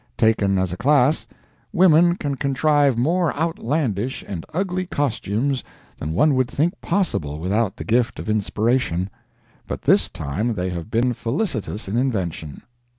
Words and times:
Taken 0.17 0.57
as 0.57 0.73
a 0.73 0.77
class, 0.77 1.27
women 1.71 2.15
can 2.15 2.33
contrive 2.33 2.97
more 2.97 3.37
outlandish 3.37 4.23
and 4.27 4.47
ugly 4.51 4.87
costumes 4.87 5.63
than 5.99 6.13
one 6.13 6.33
would 6.33 6.47
think 6.47 6.73
possible 6.81 7.37
without 7.37 7.77
the 7.77 7.83
gift 7.83 8.17
of 8.17 8.27
inspiration. 8.27 9.11
But 9.67 9.83
this 9.83 10.09
time 10.09 10.55
they 10.55 10.71
have 10.71 10.89
been 10.89 11.13
felicitous 11.13 11.87
in 11.87 11.97
invention. 11.97 12.63